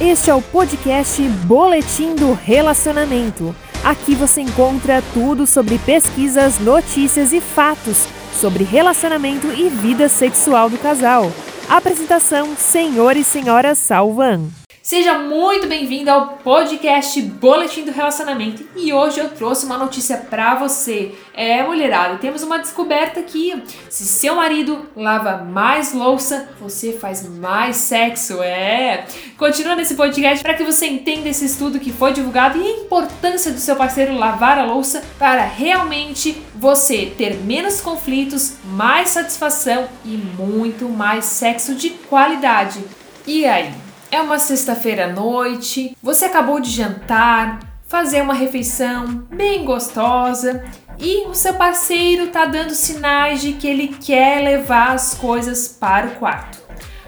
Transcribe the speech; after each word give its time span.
Este 0.00 0.30
é 0.30 0.34
o 0.34 0.40
podcast 0.40 1.22
Boletim 1.44 2.14
do 2.14 2.32
Relacionamento. 2.32 3.54
Aqui 3.82 4.14
você 4.14 4.40
encontra 4.40 5.02
tudo 5.12 5.46
sobre 5.46 5.78
pesquisas, 5.78 6.58
notícias 6.58 7.32
e 7.32 7.40
fatos 7.40 8.06
sobre 8.32 8.64
relacionamento 8.64 9.48
e 9.48 9.68
vida 9.68 10.08
sexual 10.08 10.70
do 10.70 10.78
casal. 10.78 11.30
Apresentação: 11.68 12.56
Senhor 12.56 13.16
e 13.16 13.24
Senhora 13.24 13.74
Salvan. 13.74 14.63
Seja 14.84 15.18
muito 15.18 15.66
bem-vindo 15.66 16.10
ao 16.10 16.36
podcast 16.44 17.18
Boletim 17.22 17.86
do 17.86 17.90
Relacionamento. 17.90 18.68
E 18.76 18.92
hoje 18.92 19.18
eu 19.18 19.30
trouxe 19.30 19.64
uma 19.64 19.78
notícia 19.78 20.18
para 20.18 20.56
você. 20.56 21.14
É, 21.32 21.62
mulherada, 21.62 22.18
temos 22.18 22.42
uma 22.42 22.58
descoberta 22.58 23.18
aqui. 23.18 23.62
Se 23.88 24.04
seu 24.04 24.34
marido 24.34 24.86
lava 24.94 25.38
mais 25.38 25.94
louça, 25.94 26.50
você 26.60 26.92
faz 26.92 27.26
mais 27.26 27.76
sexo. 27.76 28.42
É. 28.42 29.06
Continua 29.38 29.74
nesse 29.74 29.94
podcast 29.94 30.44
para 30.44 30.52
que 30.52 30.64
você 30.64 30.86
entenda 30.86 31.30
esse 31.30 31.46
estudo 31.46 31.80
que 31.80 31.90
foi 31.90 32.12
divulgado 32.12 32.60
e 32.60 32.66
a 32.66 32.80
importância 32.82 33.52
do 33.52 33.60
seu 33.60 33.76
parceiro 33.76 34.14
lavar 34.14 34.58
a 34.58 34.66
louça 34.66 35.02
para 35.18 35.46
realmente 35.46 36.42
você 36.54 37.06
ter 37.16 37.36
menos 37.36 37.80
conflitos, 37.80 38.58
mais 38.66 39.08
satisfação 39.08 39.88
e 40.04 40.10
muito 40.10 40.90
mais 40.90 41.24
sexo 41.24 41.74
de 41.74 41.88
qualidade. 41.88 42.84
E 43.26 43.46
aí? 43.46 43.72
É 44.14 44.22
uma 44.22 44.38
sexta-feira 44.38 45.06
à 45.06 45.08
noite, 45.08 45.96
você 46.00 46.26
acabou 46.26 46.60
de 46.60 46.70
jantar, 46.70 47.58
fazer 47.88 48.22
uma 48.22 48.32
refeição 48.32 49.08
bem 49.28 49.64
gostosa 49.64 50.62
e 51.00 51.26
o 51.26 51.34
seu 51.34 51.54
parceiro 51.54 52.28
tá 52.28 52.44
dando 52.44 52.76
sinais 52.76 53.40
de 53.42 53.54
que 53.54 53.66
ele 53.66 53.88
quer 53.88 54.40
levar 54.40 54.92
as 54.92 55.14
coisas 55.14 55.66
para 55.66 56.06
o 56.06 56.10
quarto. 56.12 56.58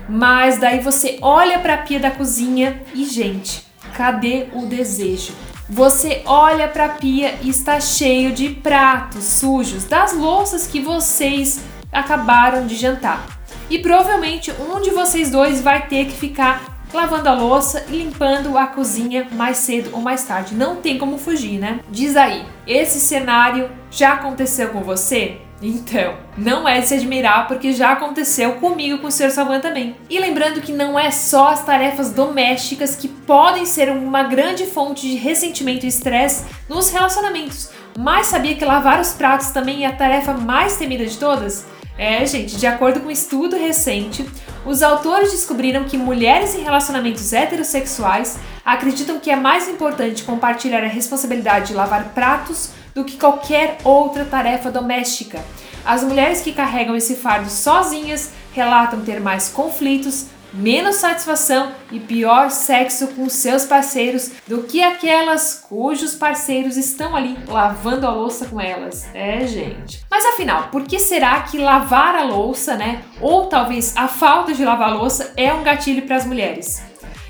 Mas 0.09 0.59
daí 0.59 0.81
você 0.81 1.17
olha 1.23 1.61
para 1.61 1.75
a 1.75 1.79
pia 1.79 2.01
da 2.01 2.11
cozinha 2.11 2.83
e, 2.93 3.05
gente, 3.05 3.65
cadê 3.95 4.49
o 4.53 4.67
desejo? 4.67 5.33
Você 5.71 6.23
olha 6.27 6.67
para 6.67 6.87
a 6.87 6.89
pia 6.89 7.37
e 7.41 7.49
está 7.49 7.79
cheio 7.79 8.33
de 8.33 8.49
pratos 8.49 9.23
sujos 9.23 9.85
das 9.85 10.13
louças 10.13 10.67
que 10.67 10.81
vocês 10.81 11.61
acabaram 11.93 12.67
de 12.67 12.75
jantar. 12.75 13.25
E 13.71 13.79
provavelmente 13.79 14.53
um 14.53 14.81
de 14.81 14.91
vocês 14.91 15.31
dois 15.31 15.61
vai 15.61 15.87
ter 15.87 16.07
que 16.07 16.13
ficar 16.13 16.76
lavando 16.97 17.29
a 17.29 17.35
louça 17.35 17.85
e 17.89 17.93
limpando 17.93 18.57
a 18.57 18.67
cozinha 18.67 19.29
mais 19.33 19.59
cedo 19.59 19.91
ou 19.93 20.01
mais 20.01 20.25
tarde. 20.25 20.55
Não 20.55 20.77
tem 20.77 20.99
como 20.99 21.19
fugir, 21.19 21.59
né? 21.59 21.81
Diz 21.91 22.17
aí, 22.17 22.45
esse 22.67 22.99
cenário 22.99 23.71
já 23.91 24.15
aconteceu 24.15 24.71
com 24.71 24.81
você? 24.81 25.39
Então, 25.63 26.15
não 26.37 26.69
é 26.69 26.81
de 26.81 26.89
se 26.89 26.95
admirar 26.95 27.49
porque 27.49 27.73
já 27.73 27.93
aconteceu 27.93 28.57
comigo 28.57 28.99
com 28.99 29.07
o 29.07 29.11
Sr. 29.11 29.31
Salvan 29.31 29.61
também. 29.61 29.97
E 30.11 30.19
lembrando 30.19 30.61
que 30.61 30.73
não 30.73 30.99
é 30.99 31.11
só 31.11 31.49
as 31.49 31.65
tarefas 31.65 32.13
domésticas 32.13 32.95
que 32.95 33.09
podem 33.09 33.65
ser 33.65 33.91
uma 33.91 34.25
grande 34.25 34.67
fonte 34.67 35.09
de 35.09 35.17
ressentimento 35.17 35.87
e 35.87 35.89
estresse 35.89 36.45
nos 36.69 36.91
relacionamentos, 36.91 37.71
mas 37.99 38.27
sabia 38.27 38.55
que 38.55 38.65
lavar 38.65 39.01
os 39.01 39.15
pratos 39.15 39.49
também 39.49 39.85
é 39.85 39.89
a 39.89 39.97
tarefa 39.97 40.35
mais 40.35 40.77
temida 40.77 41.07
de 41.07 41.17
todas? 41.17 41.67
É, 41.99 42.27
gente, 42.27 42.57
de 42.57 42.67
acordo 42.67 43.01
com 43.01 43.09
um 43.09 43.11
estudo 43.11 43.57
recente, 43.57 44.29
os 44.67 44.83
autores 44.83 45.33
descobriram 45.33 45.85
que 45.85 45.97
mulheres 45.97 46.55
em 46.55 46.63
relacionamentos 46.63 47.33
heterossexuais 47.33 48.39
acreditam 48.65 49.19
que 49.19 49.31
é 49.31 49.37
mais 49.37 49.69
importante 49.69 50.25
compartilhar 50.25 50.85
a 50.85 50.89
responsabilidade 50.89 51.69
de 51.69 51.75
lavar 51.75 52.13
pratos 52.13 52.71
do 52.95 53.05
que 53.05 53.17
qualquer 53.17 53.79
outra 53.83 54.25
tarefa 54.25 54.71
doméstica. 54.71 55.43
As 55.85 56.03
mulheres 56.03 56.43
que 56.43 56.53
carregam 56.53 56.97
esse 56.97 57.15
fardo 57.15 57.49
sozinhas 57.49 58.33
relatam 58.53 59.01
ter 59.01 59.21
mais 59.21 59.49
conflitos, 59.49 60.27
menos 60.57 60.97
satisfação 60.97 61.73
e 61.93 62.01
pior 62.01 62.51
sexo 62.51 63.09
com 63.09 63.29
seus 63.29 63.65
parceiros 63.65 64.33
do 64.47 64.63
que 64.63 64.83
aquelas 64.83 65.65
cujos 65.69 66.15
parceiros 66.15 66.77
estão 66.77 67.15
ali 67.15 67.37
lavando 67.47 68.07
a 68.07 68.11
louça 68.11 68.47
com 68.47 68.61
elas. 68.61 69.07
É, 69.15 69.47
gente. 69.47 70.05
Mas 70.11 70.25
afinal, 70.25 70.69
por 70.69 70.85
que 70.85 70.99
será 70.99 71.43
que 71.43 71.59
lavar 71.59 72.17
a 72.17 72.25
louça, 72.25 72.77
né, 72.77 73.03
ou 73.21 73.47
talvez 73.47 73.97
a 73.97 74.09
falta 74.09 74.53
de 74.53 74.65
lavar 74.65 74.91
a 74.91 74.95
louça 74.95 75.33
é 75.37 75.53
um 75.53 75.63
gatilho 75.63 76.03
para 76.03 76.17
as 76.17 76.27
mulheres? 76.27 76.83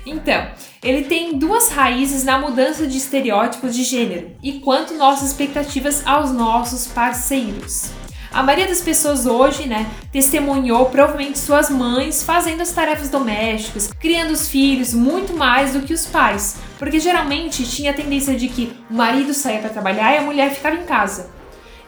Então, 0.05 0.47
ele 0.81 1.03
tem 1.03 1.37
duas 1.37 1.69
raízes 1.69 2.23
na 2.23 2.39
mudança 2.39 2.87
de 2.87 2.97
estereótipos 2.97 3.75
de 3.75 3.83
gênero 3.83 4.31
e 4.41 4.59
quanto 4.59 4.93
nossas 4.93 5.31
expectativas 5.31 6.05
aos 6.05 6.31
nossos 6.31 6.87
parceiros. 6.87 7.91
A 8.31 8.43
maioria 8.43 8.67
das 8.67 8.81
pessoas 8.81 9.25
hoje, 9.25 9.67
né, 9.67 9.89
testemunhou 10.11 10.87
provavelmente 10.87 11.39
suas 11.39 11.69
mães 11.69 12.23
fazendo 12.23 12.61
as 12.61 12.71
tarefas 12.71 13.09
domésticas, 13.09 13.89
criando 13.99 14.31
os 14.31 14.47
filhos 14.47 14.93
muito 14.93 15.33
mais 15.33 15.73
do 15.73 15.81
que 15.81 15.93
os 15.93 16.05
pais, 16.05 16.57
porque 16.77 16.99
geralmente 16.99 17.67
tinha 17.67 17.91
a 17.91 17.93
tendência 17.93 18.35
de 18.35 18.47
que 18.47 18.77
o 18.89 18.93
marido 18.93 19.33
saía 19.33 19.59
para 19.59 19.69
trabalhar 19.69 20.13
e 20.13 20.17
a 20.17 20.21
mulher 20.21 20.53
ficava 20.53 20.75
em 20.75 20.83
casa. 20.83 21.29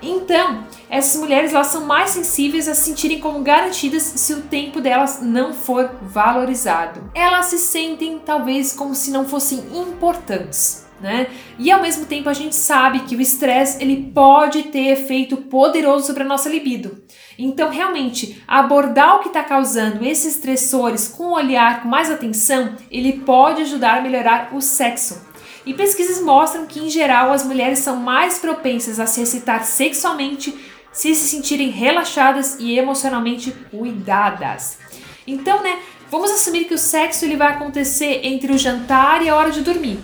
Então, 0.02 0.64
essas 0.90 1.20
mulheres 1.20 1.54
elas 1.54 1.68
são 1.68 1.86
mais 1.86 2.12
sensíveis 2.12 2.70
a 2.70 2.74
se 2.74 2.86
sentirem 2.86 3.20
como 3.20 3.44
garantidas 3.44 4.02
se 4.02 4.34
o 4.34 4.42
tempo 4.44 4.80
delas 4.80 5.20
não 5.22 5.54
for 5.54 5.92
valorizado. 6.02 7.12
Elas 7.14 7.48
se 7.48 7.58
sentem 7.58 8.18
talvez 8.26 8.72
como 8.72 8.96
se 8.96 9.12
não 9.12 9.28
fossem 9.28 9.60
importantes 9.74 10.89
né? 11.02 11.28
E 11.58 11.72
ao 11.72 11.82
mesmo 11.82 12.06
tempo 12.06 12.30
a 12.30 12.34
gente 12.34 12.56
sabe 12.56 13.02
que 13.02 13.16
o 13.16 13.22
estresse 13.22 13.82
ele 13.82 14.12
pode 14.14 14.64
ter 14.64 14.88
efeito 14.88 15.38
poderoso 15.38 16.08
sobre 16.08 16.24
a 16.24 16.28
nossa 16.28 16.50
libido. 16.50 17.04
Então, 17.38 17.70
realmente, 17.70 18.44
abordar 18.48 19.16
o 19.16 19.20
que 19.20 19.30
está 19.30 19.44
causando 19.44 20.06
esses 20.06 20.36
estressores 20.36 21.08
com 21.08 21.26
o 21.26 21.36
olhar, 21.36 21.82
com 21.82 21.88
mais 21.88 22.12
atenção, 22.12 22.76
ele 22.92 23.14
pode 23.20 23.62
ajudar 23.62 23.98
a 23.98 24.02
melhorar 24.02 24.50
o 24.54 24.62
sexo. 24.62 25.26
E 25.66 25.74
pesquisas 25.74 26.22
mostram 26.22 26.66
que, 26.66 26.80
em 26.80 26.90
geral, 26.90 27.32
as 27.32 27.46
mulheres 27.46 27.80
são 27.80 27.96
mais 27.96 28.40
propensas 28.40 29.00
a 29.00 29.06
se 29.06 29.22
excitar 29.22 29.64
sexualmente 29.64 30.54
se 30.92 31.14
se 31.14 31.28
sentirem 31.28 31.70
relaxadas 31.70 32.58
e 32.60 32.78
emocionalmente 32.78 33.52
cuidadas. 33.72 34.80
Então, 35.26 35.62
né, 35.62 35.80
vamos 36.10 36.32
assumir 36.32 36.66
que 36.66 36.74
o 36.74 36.78
sexo 36.78 37.26
ele 37.26 37.38
vai 37.38 37.54
acontecer 37.54 38.22
entre 38.24 38.52
o 38.52 38.58
jantar 38.58 39.22
e 39.22 39.30
a 39.30 39.36
hora 39.36 39.52
de 39.52 39.62
dormir. 39.62 40.00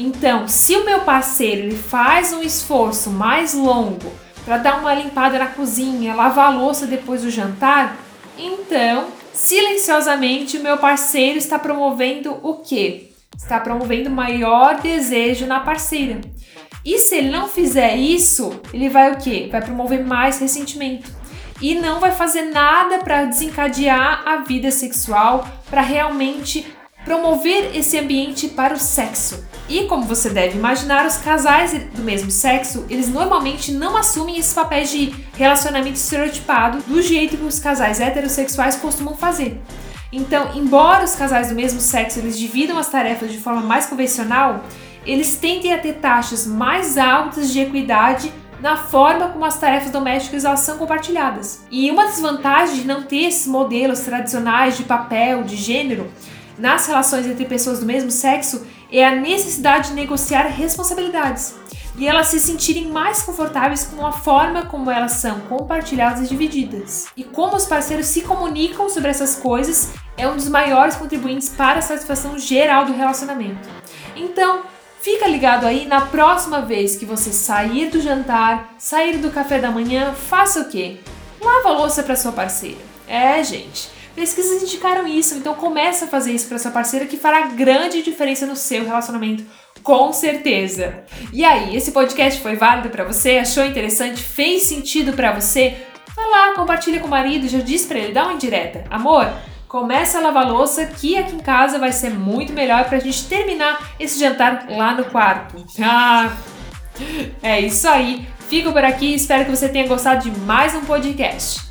Então, 0.00 0.48
se 0.48 0.74
o 0.76 0.84
meu 0.86 1.00
parceiro 1.00 1.60
ele 1.60 1.76
faz 1.76 2.32
um 2.32 2.42
esforço 2.42 3.10
mais 3.10 3.52
longo 3.52 4.10
para 4.46 4.56
dar 4.56 4.80
uma 4.80 4.94
limpada 4.94 5.38
na 5.38 5.48
cozinha, 5.48 6.14
lavar 6.14 6.46
a 6.46 6.56
louça 6.56 6.86
depois 6.86 7.20
do 7.20 7.30
jantar, 7.30 7.98
então, 8.38 9.08
silenciosamente, 9.34 10.56
o 10.56 10.62
meu 10.62 10.78
parceiro 10.78 11.36
está 11.36 11.58
promovendo 11.58 12.38
o 12.42 12.54
quê? 12.54 13.10
Está 13.36 13.60
promovendo 13.60 14.08
maior 14.08 14.80
desejo 14.80 15.44
na 15.44 15.60
parceira. 15.60 16.22
E 16.82 16.98
se 16.98 17.16
ele 17.16 17.28
não 17.30 17.46
fizer 17.46 17.94
isso, 17.94 18.58
ele 18.72 18.88
vai 18.88 19.12
o 19.12 19.18
quê? 19.18 19.50
Vai 19.52 19.60
promover 19.60 20.02
mais 20.02 20.38
ressentimento. 20.38 21.10
E 21.60 21.74
não 21.74 22.00
vai 22.00 22.12
fazer 22.12 22.44
nada 22.44 23.00
para 23.00 23.26
desencadear 23.26 24.22
a 24.26 24.36
vida 24.36 24.70
sexual, 24.70 25.46
para 25.68 25.82
realmente 25.82 26.66
promover 27.04 27.76
esse 27.76 27.98
ambiente 27.98 28.48
para 28.48 28.74
o 28.74 28.78
sexo. 28.78 29.44
E 29.68 29.84
como 29.84 30.04
você 30.04 30.30
deve 30.30 30.58
imaginar, 30.58 31.06
os 31.06 31.16
casais 31.16 31.72
do 31.94 32.02
mesmo 32.02 32.30
sexo, 32.30 32.84
eles 32.90 33.08
normalmente 33.08 33.72
não 33.72 33.96
assumem 33.96 34.36
esses 34.36 34.52
papéis 34.52 34.90
de 34.90 35.14
relacionamento 35.36 35.96
estereotipado 35.96 36.78
do 36.86 37.00
jeito 37.00 37.36
que 37.36 37.44
os 37.44 37.58
casais 37.58 38.00
heterossexuais 38.00 38.76
costumam 38.76 39.16
fazer. 39.16 39.60
Então, 40.12 40.50
embora 40.56 41.04
os 41.04 41.14
casais 41.14 41.48
do 41.48 41.54
mesmo 41.54 41.80
sexo 41.80 42.18
eles 42.18 42.36
dividam 42.36 42.76
as 42.76 42.88
tarefas 42.88 43.30
de 43.30 43.38
forma 43.38 43.60
mais 43.60 43.86
convencional, 43.86 44.64
eles 45.06 45.36
tendem 45.36 45.72
a 45.72 45.78
ter 45.78 45.94
taxas 45.94 46.46
mais 46.46 46.98
altas 46.98 47.52
de 47.52 47.60
equidade 47.60 48.32
na 48.60 48.76
forma 48.76 49.28
como 49.28 49.44
as 49.44 49.58
tarefas 49.58 49.90
domésticas 49.90 50.44
elas 50.44 50.60
são 50.60 50.76
compartilhadas. 50.76 51.64
E 51.70 51.90
uma 51.90 52.06
desvantagem 52.06 52.76
de 52.76 52.86
não 52.86 53.02
ter 53.02 53.28
esses 53.28 53.46
modelos 53.46 54.00
tradicionais 54.00 54.76
de 54.76 54.82
papel, 54.82 55.44
de 55.44 55.56
gênero, 55.56 56.10
nas 56.60 56.86
relações 56.86 57.26
entre 57.26 57.46
pessoas 57.46 57.80
do 57.80 57.86
mesmo 57.86 58.10
sexo 58.10 58.66
é 58.92 59.06
a 59.06 59.16
necessidade 59.16 59.88
de 59.88 59.94
negociar 59.94 60.42
responsabilidades 60.42 61.54
e 61.96 62.06
elas 62.06 62.28
se 62.28 62.38
sentirem 62.38 62.86
mais 62.88 63.22
confortáveis 63.22 63.84
com 63.84 64.06
a 64.06 64.12
forma 64.12 64.66
como 64.66 64.90
elas 64.90 65.12
são 65.12 65.40
compartilhadas 65.40 66.24
e 66.24 66.28
divididas. 66.28 67.08
E 67.16 67.24
como 67.24 67.56
os 67.56 67.66
parceiros 67.66 68.06
se 68.06 68.22
comunicam 68.22 68.88
sobre 68.88 69.10
essas 69.10 69.36
coisas 69.36 69.92
é 70.16 70.28
um 70.28 70.36
dos 70.36 70.48
maiores 70.48 70.96
contribuintes 70.96 71.48
para 71.48 71.78
a 71.78 71.82
satisfação 71.82 72.38
geral 72.38 72.84
do 72.84 72.92
relacionamento. 72.92 73.68
Então, 74.14 74.62
fica 75.00 75.26
ligado 75.26 75.66
aí 75.66 75.86
na 75.86 76.02
próxima 76.02 76.62
vez 76.62 76.96
que 76.96 77.06
você 77.06 77.32
sair 77.32 77.90
do 77.90 78.00
jantar, 78.00 78.74
sair 78.78 79.18
do 79.18 79.30
café 79.30 79.58
da 79.58 79.70
manhã, 79.70 80.12
faça 80.12 80.60
o 80.60 80.68
quê? 80.68 81.00
Lava 81.40 81.70
a 81.70 81.78
louça 81.78 82.02
para 82.02 82.16
sua 82.16 82.32
parceira. 82.32 82.78
É, 83.08 83.42
gente. 83.42 83.99
Pesquisas 84.14 84.62
indicaram 84.62 85.06
isso, 85.06 85.34
então 85.34 85.54
começa 85.54 86.04
a 86.04 86.08
fazer 86.08 86.32
isso 86.32 86.48
para 86.48 86.58
sua 86.58 86.70
parceira 86.70 87.06
que 87.06 87.16
fará 87.16 87.46
grande 87.46 88.02
diferença 88.02 88.46
no 88.46 88.56
seu 88.56 88.84
relacionamento, 88.84 89.44
com 89.82 90.12
certeza. 90.12 91.04
E 91.32 91.44
aí, 91.44 91.76
esse 91.76 91.92
podcast 91.92 92.40
foi 92.40 92.56
válido 92.56 92.90
para 92.90 93.04
você? 93.04 93.38
Achou 93.38 93.64
interessante? 93.64 94.22
Fez 94.22 94.62
sentido 94.62 95.12
para 95.12 95.32
você? 95.32 95.86
vai 96.20 96.30
lá, 96.30 96.54
compartilha 96.54 97.00
com 97.00 97.06
o 97.06 97.10
marido, 97.10 97.48
já 97.48 97.60
diz 97.60 97.86
pra 97.86 97.98
ele, 97.98 98.12
dá 98.12 98.24
uma 98.24 98.34
indireta. 98.34 98.84
Amor, 98.90 99.30
começa 99.66 100.18
a 100.18 100.20
lavar 100.20 100.46
louça 100.46 100.86
que 100.86 101.16
aqui 101.16 101.34
em 101.34 101.40
casa 101.40 101.78
vai 101.78 101.92
ser 101.92 102.10
muito 102.10 102.52
melhor 102.52 102.84
pra 102.84 102.98
gente 102.98 103.26
terminar 103.26 103.92
esse 103.98 104.18
jantar 104.18 104.66
lá 104.68 104.94
no 104.94 105.04
quarto. 105.06 105.64
Ah, 105.82 106.36
é 107.42 107.60
isso 107.60 107.88
aí. 107.88 108.28
Fico 108.48 108.72
por 108.72 108.84
aqui, 108.84 109.14
espero 109.14 109.44
que 109.44 109.50
você 109.50 109.68
tenha 109.68 109.86
gostado 109.86 110.28
de 110.28 110.38
mais 110.40 110.74
um 110.74 110.84
podcast. 110.84 111.60